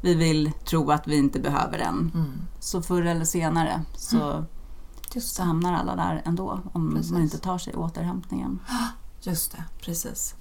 [0.00, 2.10] vi vill tro att vi inte behöver den.
[2.14, 2.32] Mm.
[2.60, 4.44] Så förr eller senare så,
[5.14, 7.12] Just så hamnar alla där ändå om Precis.
[7.12, 8.60] man inte tar sig återhämtningen.
[9.20, 10.34] Just det, precis.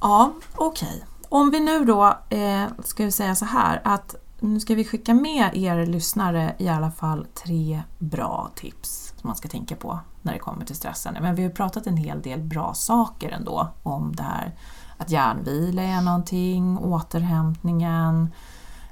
[0.00, 1.04] Ja, okej.
[1.28, 5.14] Om vi nu då eh, ska vi säga så här att nu ska vi skicka
[5.14, 10.32] med er lyssnare i alla fall tre bra tips som man ska tänka på när
[10.32, 11.16] det kommer till stressen.
[11.20, 14.54] Men vi har pratat en hel del bra saker ändå om det här
[14.96, 18.32] att hjärnvila är någonting, återhämtningen,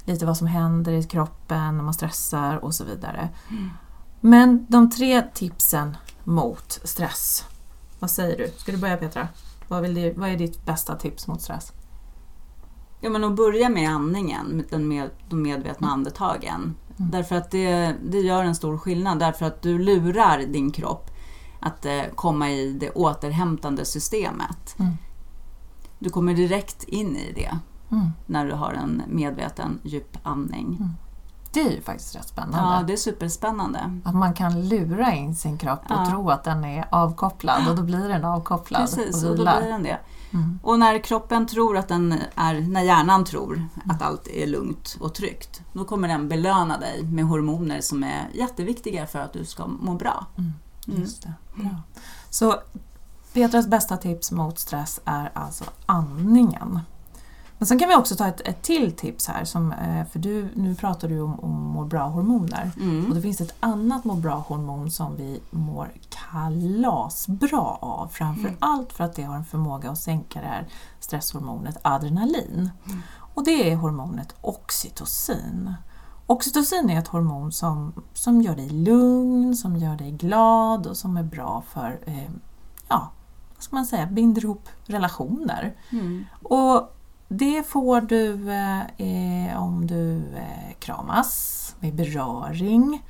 [0.05, 3.29] lite vad som händer i kroppen när man stressar och så vidare.
[4.25, 7.45] Men de tre tipsen mot stress,
[7.99, 8.53] vad säger du?
[8.57, 9.29] Ska du börja Petra?
[9.69, 11.73] Vad, vill du, vad är ditt bästa tips mot stress?
[13.01, 16.75] Ja, men att börja med andningen, den med, de medvetna andetagen.
[16.97, 19.19] Därför att det, det gör en stor skillnad.
[19.19, 21.11] Därför att du lurar din kropp
[21.61, 24.79] att eh, komma i det återhämtande systemet.
[24.79, 24.93] Mm.
[25.99, 27.59] Du kommer direkt in i det
[27.93, 28.09] Mm.
[28.27, 30.79] när du har en medveten djup andning.
[31.53, 32.77] Det är ju faktiskt rätt spännande.
[32.77, 34.01] Ja, det är superspännande.
[34.05, 36.07] Att man kan lura in sin kropp och Ja.
[36.11, 39.69] tro att den är avkopplad och då blir den avkopplad Precis, och och då blir
[39.69, 39.99] den det.
[40.33, 40.59] Mm.
[40.63, 45.15] Och när kroppen tror att den är, när hjärnan tror att allt är lugnt och
[45.15, 49.67] tryggt, då kommer den belöna dig med hormoner som är jätteviktiga för att du ska
[49.67, 50.27] må bra.
[50.39, 50.53] Mm.
[50.85, 51.33] Just det.
[51.55, 51.71] Bra.
[52.31, 52.55] Så
[53.33, 56.81] Petras bästa tips mot stress är alltså andningen.
[57.63, 60.49] Men sen kan vi också ta ett, ett till tips här, som, eh, för du,
[60.55, 62.71] nu pratar du om, om må bra-hormoner.
[62.77, 63.15] Och Mm.
[63.15, 68.09] det finns ett annat må bra-hormon som vi mår kalasbra av.
[68.09, 70.69] Framför allt för att det har en förmåga att sänka det här
[71.01, 72.71] stresshormonet adrenalin.
[73.35, 75.75] Och det är hormonet oxytocin.
[76.27, 81.17] Oxytocin är ett hormon som, som gör dig lugn, som gör dig glad och som
[81.17, 82.31] är bra för, eh,
[82.89, 83.11] ja,
[83.55, 85.75] vad ska man säga, binder ihop relationer.
[85.91, 86.25] Mm.
[86.43, 86.89] Och
[87.33, 93.03] det får du eh, eh, om du eh, kramas med beröring.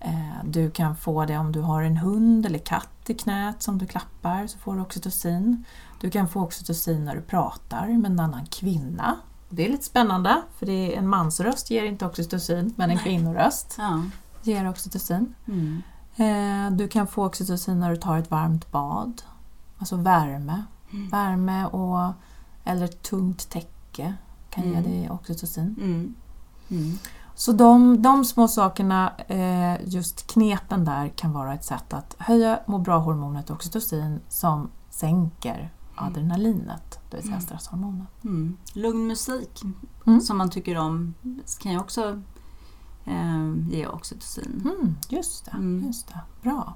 [0.00, 3.78] Eh, du kan få det om du har en hund eller katt i knät som
[3.78, 5.64] du klappar så får du oxytocin.
[6.00, 9.16] Du kan få oxytocin när du pratar med en annan kvinna.
[9.48, 13.74] Det är lite spännande för det är en mansröst ger inte oxytocin men en kvinnoröst
[13.78, 14.02] Ja.
[14.42, 15.34] ger oxytocin.
[15.48, 15.82] Mm.
[16.16, 19.22] Eh, du kan få oxytocin när du tar ett varmt bad.
[19.78, 20.64] Alltså värme.
[20.92, 21.08] Mm.
[21.08, 22.12] Värme och,
[22.64, 24.14] eller ett tungt täcke
[24.50, 24.82] kan ge Mm.
[24.82, 25.76] dig oxytocin.
[25.80, 26.14] Mm.
[26.68, 26.98] Mm.
[27.34, 32.60] Så de, de små sakerna, eh, just knepen där, kan vara ett sätt att höja
[32.66, 37.46] må bra-hormonet oxytocin som sänker adrenalinet, det vill säga Mm.
[37.46, 38.24] stresshormonet.
[38.24, 38.56] Mm.
[38.74, 39.62] Lugn musik
[40.06, 40.20] Mm.
[40.20, 41.14] som man tycker om
[41.60, 42.22] kan ju också
[43.04, 44.62] eh, ge oxytocin.
[44.64, 45.86] Mm, just det, Mm.
[45.86, 46.20] just det.
[46.42, 46.74] Bra.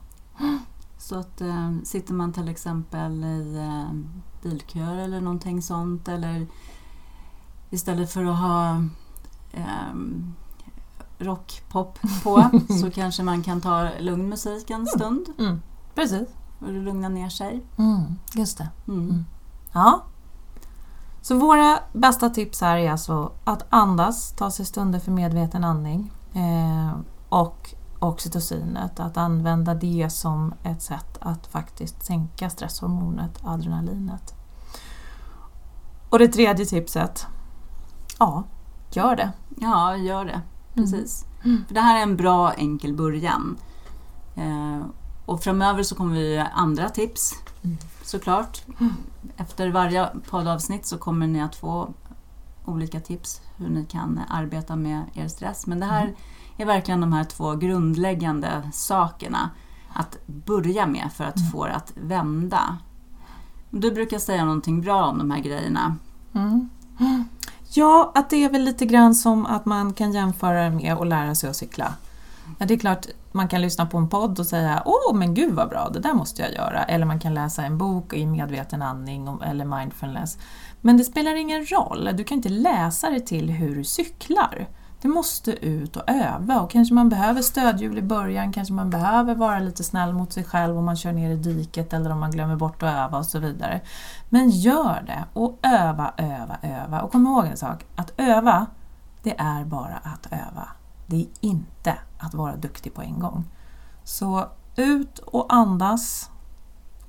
[0.98, 3.90] Så att eh, sitter man till exempel i eh,
[4.42, 6.46] bilköer eller någonting sånt eller
[7.70, 8.70] istället för att ha
[9.52, 9.94] eh,
[11.18, 15.62] rockpop på så kanske man kan ta lugn musik en stund Mm,
[15.94, 16.28] precis.
[16.60, 17.64] och lugna ner sig.
[17.76, 18.02] Mm,
[18.34, 18.68] just det.
[18.88, 19.00] Mm.
[19.10, 19.24] Mm.
[19.72, 20.02] Ja.
[21.22, 26.12] Så våra bästa tips här är alltså att andas, ta sig stunder för medveten andning
[26.32, 26.98] eh,
[27.28, 34.34] och oxytocinet, att använda det som ett sätt att faktiskt sänka stresshormonet adrenalinet.
[36.10, 37.26] Och det tredje tipset,
[38.18, 38.44] ja,
[38.92, 39.32] gör det.
[39.60, 40.40] Ja, gör det.
[40.74, 41.24] Precis.
[41.44, 41.64] Mm.
[41.66, 43.56] För det här är en bra enkel början.
[44.36, 44.80] Eh,
[45.26, 47.32] och framöver så kommer vi göra andra tips
[47.62, 47.76] Mm.
[48.02, 48.62] såklart.
[49.36, 51.88] Efter varje poddavsnitt så kommer ni att få
[52.64, 55.66] olika tips hur ni kan arbeta med er stress.
[55.66, 56.14] Men det här Mm.
[56.62, 59.50] Är verkligen de här två grundläggande sakerna
[59.94, 61.50] att börja med för att Mm.
[61.50, 62.78] få det att vända.
[63.70, 65.96] Du brukar säga någonting bra om de här grejerna.
[66.34, 66.68] Mm.
[67.72, 71.34] Ja, att det är väl lite grann som att man kan jämföra med att lära
[71.34, 71.94] sig att cykla.
[72.58, 75.54] Ja, det är klart, man kan lyssna på en podd och säga åh men gud
[75.54, 76.84] vad bra, det där måste jag göra.
[76.84, 80.38] Eller man kan läsa en bok i medveten andning eller mindfulness.
[80.80, 84.66] Men det spelar ingen roll, du kan inte läsa dig till hur du cyklar.
[85.00, 89.34] Du måste ut och öva och kanske man behöver stödhjul i början, kanske man behöver
[89.34, 92.30] vara lite snäll mot sig själv om man kör ner i diket eller om man
[92.30, 93.80] glömmer bort att öva och så vidare.
[94.28, 97.00] Men gör det och öva, öva, öva.
[97.00, 98.66] Och kom ihåg en sak, att öva,
[99.22, 100.68] det är bara att öva.
[101.06, 103.44] Det är inte att vara duktig på en gång.
[104.04, 106.30] Så ut och andas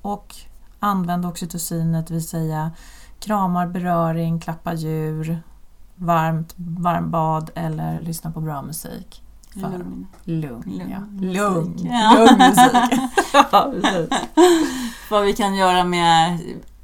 [0.01, 0.35] och
[0.79, 2.71] använd oxytocinet, det vill säga
[3.19, 5.43] kramar, beröring, klappa djur,
[5.99, 9.23] varmt varmbad eller lyssna på bra musik.
[9.53, 10.07] För Lugn.
[10.23, 10.99] lugn, Lugn ja.
[10.99, 11.35] musik.
[11.37, 12.15] Lugn, Ja.
[12.17, 12.99] lugn musik.
[13.51, 14.09] ja, precis.
[15.11, 16.39] Vad vi kan göra med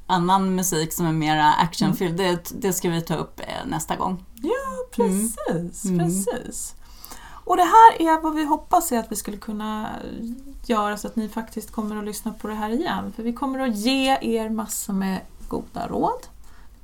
[0.08, 4.25] annan musik som är mer actionfylld, det, det ska vi ta upp eh, nästa gång.
[4.95, 5.99] Precis, Mm.
[5.99, 6.75] precis.
[7.45, 9.89] Och det här är vad vi hoppas är att vi skulle kunna
[10.65, 13.13] göra så att ni faktiskt kommer att lyssna på det här igen.
[13.15, 16.28] För vi kommer att ge er massor med goda råd.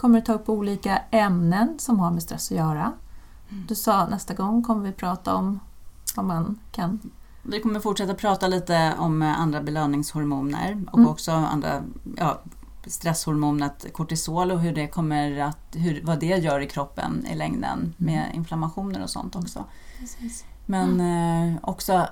[0.02, 2.92] Kommer att ta upp olika ämnen som har med stress att göra.
[3.68, 5.60] Du sa nästa gång kommer vi prata om
[6.16, 7.00] vad man kan...
[7.44, 11.10] Vi kommer fortsätta prata lite om eh, andra belöningshormoner och Mm.
[11.12, 11.84] också andra
[12.18, 12.42] ja,
[12.86, 17.94] stresshormonet kortisol och hur det kommer att, hur, vad det gör i kroppen i längden
[17.98, 19.66] med inflammationer och sånt också.
[20.66, 22.08] Men eh, också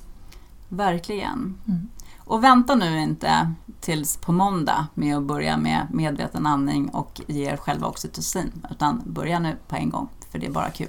[0.69, 1.59] Verkligen.
[1.67, 1.89] Mm.
[2.25, 7.51] Och vänta nu inte tills på måndag med att börja med medveten andning och ge
[7.51, 10.89] er själva oxytocin, utan börja nu på en gång, för det är bara kul.